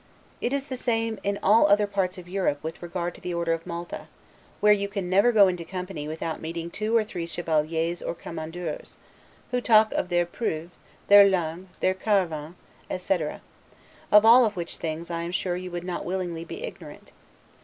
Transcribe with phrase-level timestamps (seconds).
[0.41, 3.35] It is the same in all the other parts of Europe with regard to the
[3.35, 4.07] Order of Malta,
[4.59, 8.97] where you never go into company without meeting two or three Chevaliers or Commandeurs,
[9.51, 10.71] who talk of their 'Preuves',
[11.05, 12.55] their 'Langues', their 'Caravanes',
[12.89, 13.41] etc.,
[14.11, 17.11] of all which things I am sure you would not willingly be ignorant.